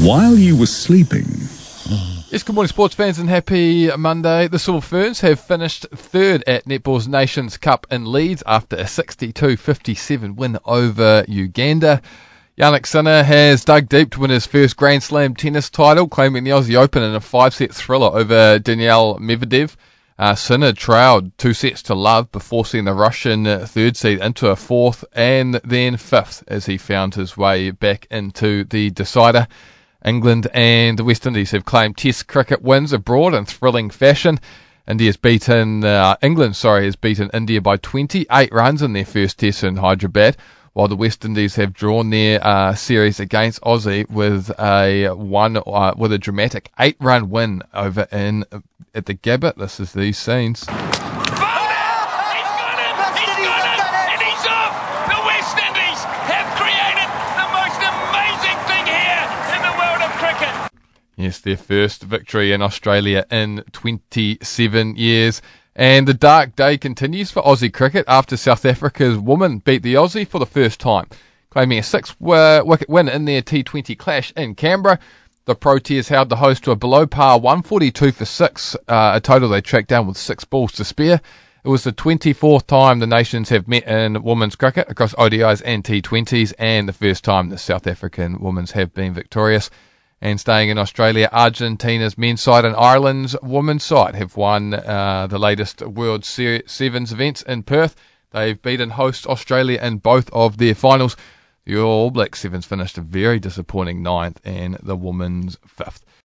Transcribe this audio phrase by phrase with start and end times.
[0.00, 1.26] while you were sleeping.
[2.30, 4.48] Yes, good morning, sports fans, and happy Monday.
[4.48, 9.56] The Silver Ferns have finished third at Netball's Nations Cup in Leeds after a 62
[9.56, 12.02] 57 win over Uganda.
[12.58, 16.50] Jannik Sinner has dug deep to win his first Grand Slam tennis title, claiming the
[16.50, 19.76] Aussie Open in a five set thriller over Daniil Medvedev.
[20.18, 24.56] Uh, Sinner trailed two sets to love before seeing the Russian third seed into a
[24.56, 29.46] fourth and then fifth as he found his way back into the decider.
[30.06, 34.38] England and the West Indies have claimed Test cricket wins abroad in thrilling fashion.
[34.88, 39.64] India's beaten uh, England, sorry, has beaten India by 28 runs in their first Test
[39.64, 40.36] in Hyderabad,
[40.74, 45.94] while the West Indies have drawn their uh, series against Aussie with a one uh,
[45.96, 48.44] with a dramatic eight-run win over in
[48.94, 49.56] at the Gabba.
[49.56, 50.64] This is these scenes.
[61.16, 65.40] Yes, their first victory in Australia in 27 years.
[65.74, 70.28] And the dark day continues for Aussie cricket after South Africa's women beat the Aussie
[70.28, 71.06] for the first time,
[71.48, 74.98] claiming a six wicket win in their T20 clash in Canberra.
[75.46, 79.48] The Proteas held the host to a below par 142 for six, uh, a total
[79.48, 81.22] they tracked down with six balls to spare.
[81.64, 85.82] It was the 24th time the nations have met in women's cricket across ODIs and
[85.82, 89.70] T20s, and the first time the South African women's have been victorious.
[90.26, 95.38] And staying in Australia, Argentina's men's side and Ireland's women's side have won uh, the
[95.38, 97.94] latest World Sevens events in Perth.
[98.32, 101.16] They've beaten host Australia in both of their finals.
[101.64, 106.04] The All Black Sevens finished a very disappointing ninth and the women's fifth.